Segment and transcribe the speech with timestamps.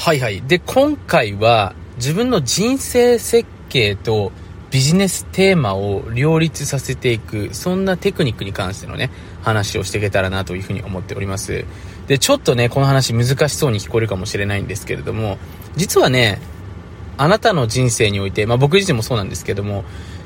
[0.00, 0.40] はいはい。
[0.40, 4.32] で、今回は自分の人生設計と
[4.70, 9.10] ビジネステーマを両立させていく、そんなテクニックに関してのね、
[9.42, 11.66] 話をしていけたらなというふうに思っております。
[12.06, 15.36] で、ちょっとね、この話難しそうに聞こえるかもしれないんですけれども、
[15.76, 16.40] 実はね、
[17.18, 19.84] あなたの人生において、まあ僕自身もそうなんですけども、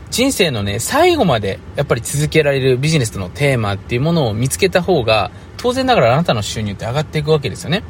[0.08, 7.82] 人生のね、最後までやっぱり続けられるビジネスのテーマっていうものを見つけた方が、当然ながらあなたの収入って上がっていくわけですよね。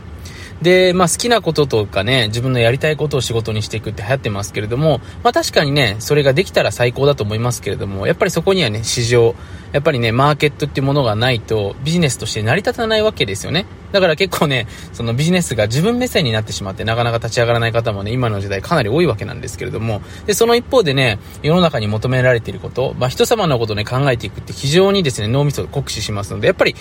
[0.62, 9.34] で、まあ好きなこととかね、自分のやりたいことを仕事にしていくって流行ってますけれども、まあ確かにね、それができたら最高だと思いますけれども、やっぱりそこにはね、市場、
[9.72, 13.66] やっぱりね、マーケットっていうものがないとビジネスとして成り立たないわけですよね。
[13.92, 26.74] だから結構ね、そのビジネスが自分目線になってしまってなかなか立ち上がらない方もね、今の時代かなり多いわけなんですけれども、で、その一方でね、世の中に求められていること、まあ人様のことをね、考えていくって非常にですね、脳みそを酷使しますので、やっぱり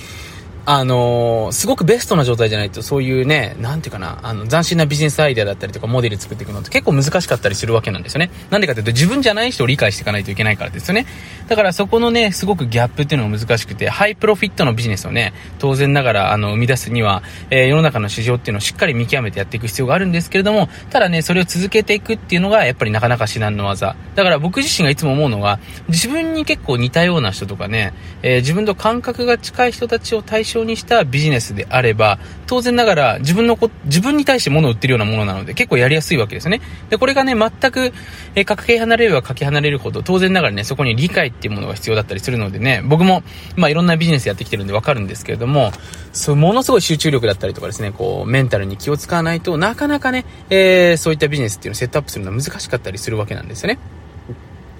[0.66, 8.31] あのー、すごくベストな状態じゃないと、そういうね、なんていうかな、あの、斬新なビジネスアイデアだったりとか、モデル作っていくのって結構難しかったりするわけなんですよね。
[8.50, 11.05] なんでかというと、自分じゃない人を理解していかないといけないからですよね。
[11.50, 23.95] だからそこのね、すごくギャップっていうのが難しくて、ハイプロフィットのビジネスをね、当然ながら、あの、生み出すには、えー、世の中の市場っていうのをしっかり見極めてやっていく必要があるんですけれども、ただね、それを続けていくっていうのが、やっぱりなかなか至難の技。
[24.16, 36.61] だから僕自身がいつも思うのは、自分に結構似たような人とかね、えー、自分と感覚が近い人たちを対象にしたビジネスであれば、当然ながら自分のこ、自分に対して物を売ってるようなものなので結構やりやすいわけですね。
[36.89, 37.91] で、これがね、全く、
[38.35, 43.23] えー、かけ離れればかけ離れるほど、当然ながらね、そこに理解っていうものが必要だったりするのでね、僕も、
[43.55, 45.71] まあいろんなビジネスやってきてるんでわかるんですけれども、
[46.11, 53.79] そう、ものすごい集中力だったりとかですね、こう、メンタルに気を使わないとなかなかね、えー、そういったビジネスっていうのをセットアップするのは難しかったりするわけなんですよね。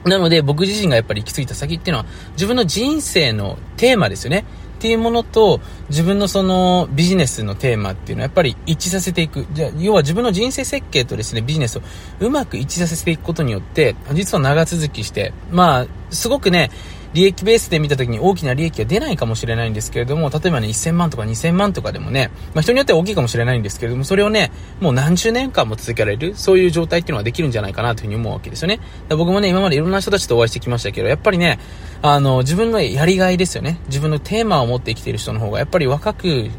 [0.06, 4.46] なので僕自身がやっぱり行き着いた先っていうのは自分の人生のテーマですよね。
[4.84, 9.48] っていうものと自分のそのビジネスのテーマっていうのはやっぱり一致させていく。
[9.54, 11.82] じゃあ、要は自分の人生設計とですね、ビジネスを
[12.20, 16.70] うまく一致させていくことによって、実は長続きして、まあ、すごくね、
[17.14, 28.80] 利益ベースで見た時に大きな利益が出ないかもしれないんですけれども、例えばね、1000万とか2000万とかでもね、まあ人によっては大きいかもしれないんですけれども、それをね、もう何十年間も続けられる、そういう状態っていうのはできるんじゃないかなというふうに思うわけですよね。
[29.10, 31.60] 僕もね、今までいろんな人たちとお会いしてきましたけど、やっぱりね、
[32.02, 33.80] あの、自分のやりがいですよね。
[33.88, 36.50] 自分のテーマを持って生きている人の方が、やっぱり若く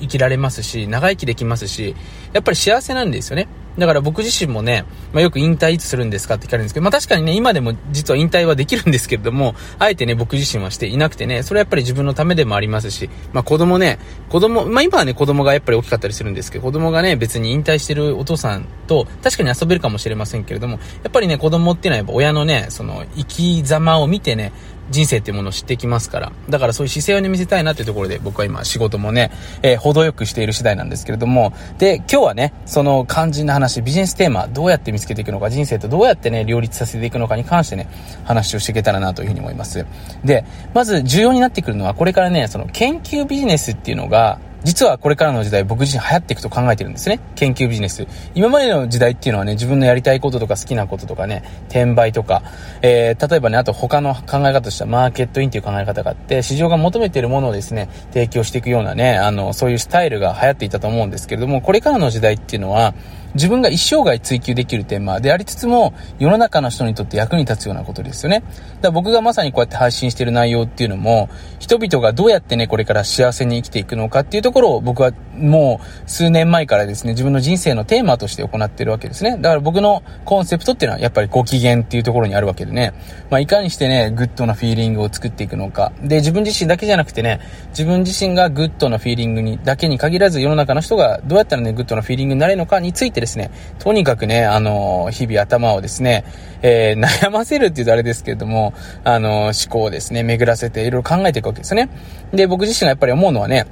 [0.00, 1.94] 生きられますし、長生きできますし、
[2.32, 3.48] やっぱり幸せなんですよね。
[3.78, 24.52] だから僕自身もね、まあ、よく引退いつするんですかって聞かれるんですけど、まあ、確かにね、今でも実は引退はできるんですけれども、あえてね、僕自身はしていなくてね、それはやっぱり自分のためでもありますし、まあ、子供ね、子供、まあ、今はね、子供がやっぱり大きかったりするんですけど、子供がね、別に引退してるお父さんと、確かに遊べるかもしれませんけれども、やっぱりね、子供っていうのはやっぱ親のね、その、生き様を見てね、
[24.92, 26.32] 人生っていうものを知ってきますから。
[26.48, 29.32] だからそういう姿勢をね、見せたいなっていうところで僕は今仕事もね、
[29.62, 37.88] えー、程よくしている次第なんですけれども、で、今日はね、その肝心な話、ビジネステーマ、どうやって見つけていくのか、人生とどうやってね、両立させていくのかに関してね、
[38.24, 39.86] 話をしていけたらなというふうに思います。
[40.24, 40.44] で、
[40.74, 47.20] まず重要になってくるのは、これからね、その研究ビジネスっていうのが、実はこれからの時代僕自身流行っていくと考えてるんですね。
[47.34, 48.06] 研究ビジネス。
[48.34, 52.42] 今までの時代っていうのはね、自分のやりたいこととか好きなこととかね、転売とか、
[52.82, 62.94] えー、例えばね、あと他の考え方としてはマーケットインっていう考え方があって、市場が求めているものをですね、提供していくようなね、あの、そういうスタイルが流行っていたと思うんですけれども、これからの時代っていうのは、
[63.34, 68.40] 自分が一生涯追求できるテーマでありつつも、世の中の人にとって役に立つようなことですよね。
[68.40, 71.28] だから僕がまさにこうやって配信している内容っていうのも、
[71.58, 79.38] 人々がどうやってね、これから幸せに生きていくのかっていうところを僕はもう数年前からですね、自分の人生のテーマとして行っているわけですね。
[79.38, 82.92] だから僕のコンセプトっていうのはやっぱりご機嫌っていうところにあるわけでね、
[83.30, 85.92] まあいかにしてね、グッドなフィーリングを作っていくのか。
[86.02, 96.24] で、自分自身だけじゃなくてね、自分自身がグッドなフィーリングにだけに限らず世の中の人がどうやったらね、グッドなフィーリングになれるのかについてですね、とにかくね、あの、日々頭をですね、
[96.62, 98.74] えー、悩ませるって言うとあれですけれども、
[99.04, 101.88] あの、思考をですね、巡らせていろいろ考えていくわけですね。
[102.32, 103.66] で、僕自身がやっぱり思うのはね、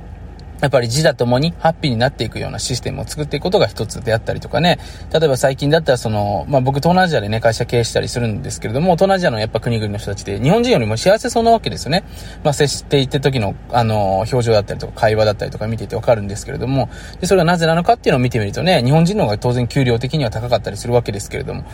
[0.61, 4.79] やっぱり自他ともにハッピーになっていくようなシステムを作っていくことが一つであったりとかね。
[5.13, 12.05] 例えば最近だったらその、まあ僕東南アジアでね、会社経営したりするんですけれども、東南アジアのやっぱ国々の人たちって日本人よりも幸せそうなわけですよね。
[12.45, 16.89] まあ接していって時の、あの、表情だったりとか会話だったりとか見ていてわかるんですけれども、
[17.21, 21.65] で、それはなぜなのかっていうのを見てみるとね、日本人の方が当然給料的には高かったりするわけですけれども、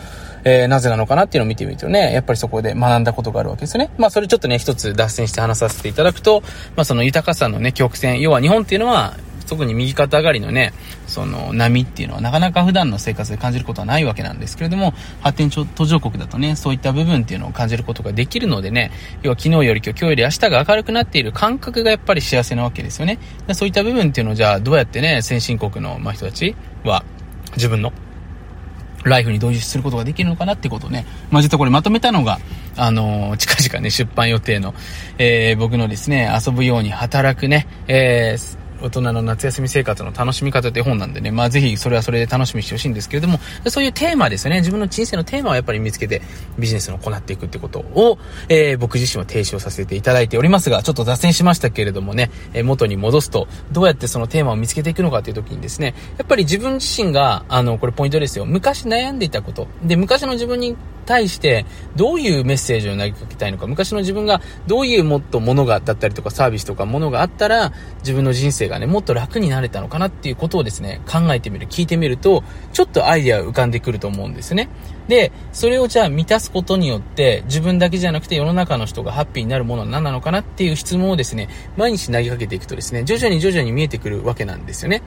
[0.43, 3.89] えー、なぜなのかなっていうのを見てみるとね、やっぱりそこで学んだことがあるわけですね。
[3.97, 6.41] まあそれちょっとね、一つ脱線して話させていただくと、
[6.75, 9.15] まあその豊かさのね、曲線、要は日本っていうのは、
[9.47, 10.73] 特に右肩上がりのね、
[11.07, 18.91] その波っていうのはなかなか普段の生活で感じることはないわけなんですけれども、発展途上国だとね、そういった部分っていうのを感じることができるのでね、
[19.23, 23.19] 要は昨日より今日、今日より明日が明るくなっている感覚がやっぱり幸せなわけですよね。
[23.53, 27.03] そういった部分っていうのをじゃあどうやってね、先進国の、ま人たちは、
[27.55, 27.93] 自分の
[29.07, 32.39] ライフに同時することができるのかなってことをね、まあ、実はこれまとめたのが、
[32.75, 34.73] あのー、近々ね、出版予定の、
[35.17, 46.21] えー、僕のですね、遊ぶように働くね、えー、大人の夏休み生活の楽しみ方という本なんでね、まあぜひそれはそれで楽しみにしてほしいんですけれども、そういうテーマですね、自分の人生のテーマをやっぱり見つけて
[46.57, 48.17] ビジネスを行っていくってことを、
[48.49, 60.75] えー、僕自身は提唱させていただいておりますが、ちょっと脱線しましたけれどもね、えー、元に戻すと、どうやってそのテーマを見つけていくのかという時にですね、やっぱり自分自身が、あの、これポイントですよ、昔悩んでいたこと、で、昔の自分に
[61.07, 61.65] 対して
[61.95, 72.43] どういうメッセージを投げかけたいのか、昔の自分がどういうもっとものがだったりとかサービスとかものがあったら自分の人生がね、もっと楽になれたのかなっていうことをですね、考えてみる、聞いてみると、
[72.73, 74.69] ちょっとアイデア浮かんでくると思うんですね。
[75.07, 85.01] で、それをじゃあ満たすことによって自分だけじゃなくて世の中の人がハッピーになるものは何なのかなっていう質問をですね、毎日投げかけていくとですね、徐々に徐々に見えてくるわけなんですよね。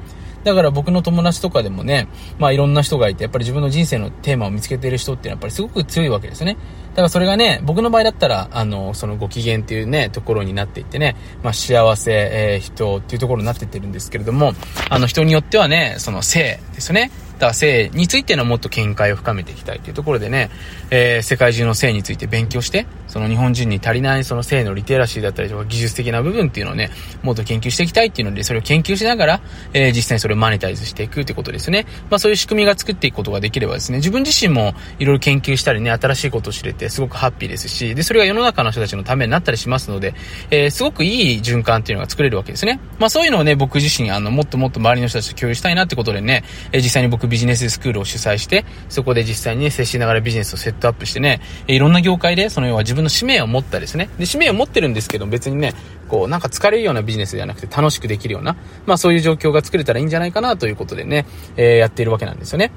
[0.44, 2.08] だから僕の友達とかでもね、
[2.38, 6.56] まあいろんな人がいて、やっぱり自分の人生のテーマを見つけてる人っていうのはやっぱりすごく強いわけですね。
[6.90, 14.54] だからそれがね、僕の場合だったら、あの、そのご機嫌っていうね、ところになっていってね、まあ幸せ、えー、人っていうところになっていってるんですけれども、
[14.88, 17.10] あの人によってはね、その性ですよね。
[17.40, 20.50] った性についてのもっと見解を深めていきたいというところでね、
[20.90, 26.90] えー、世界中の性について勉強して、その日本人に足りないその性のリテラシーだったりとか技術的な部分っていうのをね、
[27.22, 29.40] もっと研究していきたいっていうので、それを研究しながら、
[29.72, 31.86] えー、実際にそれをマネタイズしていくってことですね。
[32.10, 40.14] まあそういう仕組みが作っていくことができればですね、自分自身もいろいろ研究したりね、新しいことを知れてすごくハッピーですし、で、それが世の中の人たちのためになったりしますので、
[40.50, 42.80] えー、すごくいい循環っていうのが作れるわけですね。
[42.98, 54.10] まあそういうのをね、僕自身、あの、もっともっと周りの人たちと共有したいなってことでね、えー、実際に僕ビジネススクールを主催して、そこで実際にね、接しながらビジネスをセットアップしてね、いろんな業界で、その要は自分の使命を持ったですね。
[54.18, 55.72] で、使命を持ってるんですけど、別にね、
[56.08, 61.24] こう、なんか疲れるようなビジネスではなくて楽しくできるような、まあそういう状況が作れたらいいんじゃないかなということでね、
[61.56, 62.72] えー、やっているわけなんですよね。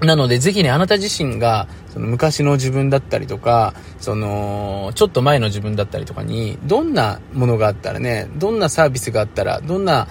[0.00, 10.06] なので、ぜひね、あなた自身が、その昔の自分だったりとか、その、ちょっと前の自分だったりとかに、どんなものがあったらね、どんなサービスがあったら、どんな、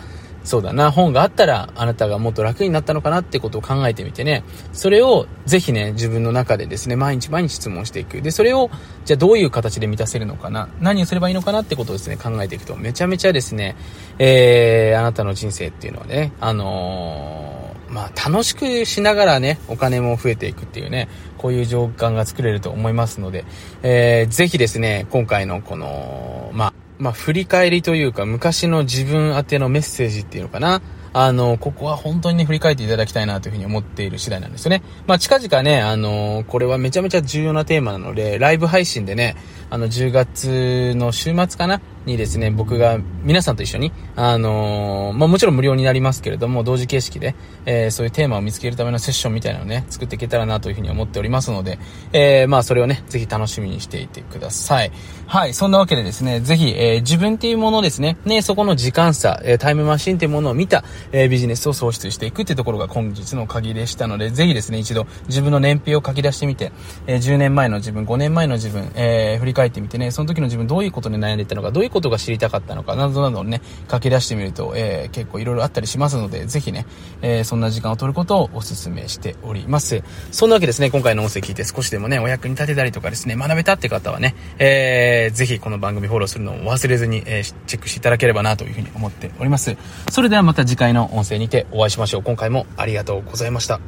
[0.48, 8.22] そうだな、本があったら、あなたがもっと楽になったのかなってことを考えてみてね、それをぜひね、自分の中でですね、毎日毎日質問していく。
[8.22, 8.72] で、それを、
[9.04, 13.76] じゃあどういう形で満たせるのかな、何をすればいいのかなってことをですね、考えていくと、めちゃめちゃですね、
[14.20, 23.44] えー、あなたの人生っていうのはね、あのー、まあ、楽しくしながらね、お金も増えていくっていうね、こういう状況が作れると思いますので、
[23.84, 30.82] えー、ぜひですね、今回のこの、まあ、まあ、振り返りというか、昔の自分宛てのメッセージっていうのかな。
[31.14, 34.84] あの、ここは本当にね、振り返っていただきたいなというふうに思っている次第なんですよね。
[35.08, 39.36] まあ、近々ね、あの、これはめちゃめちゃ重要なテーマなので、ライブ配信でね、
[39.70, 51.78] あの、10月の週末かなにですね、僕が皆さんと一緒に、あのー、まあ、もちろん無料になりますけれども、同時形式で、えー、そういうテーマを見つけるためのセッションみたいなのをね、作っていけたらなというふうに思っておりますので、
[52.14, 54.92] えー、まあ、それをね、ぜひ楽しみにしていてください。
[55.28, 66.72] はい、そんなわけでですね、ぜひ、え、自分っていうものですね、ね、そこの時間差、えタイムマシンっていうものを見た、え、ビジネスを創出していくっていうところが本日の鍵でしたので、ぜひですね、一度自分の年表を書き出してみて、
[67.08, 76.86] えー、10年前の自分、5年前の自分、え、振り返ってみてね、その時の自分どういうことに悩んでいたのか、どういうことが知りたかったのか、などなどね、書き出してみると、えー、結構いろいろあったりしますので、ぜひね、
[77.22, 80.04] えー、そんな時間を取ることをお勧めしております。
[80.32, 89.76] そんなわけですね、今回の音声聞いて少しでもね、お役に立てたりとかですね、学べたって方はね、えー、ぜひこの番組フォローするのを忘れずに、えー、チェックしていただければなというふうに思っております。
[90.12, 92.24] それではまた次回の音声にてお会いしましょう。
[92.24, 93.80] 今回もありがとうございました。